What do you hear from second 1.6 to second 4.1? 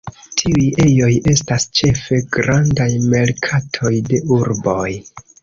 ĉefe grandaj merkatoj